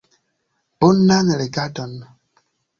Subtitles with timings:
[0.85, 1.93] Bonan legadon.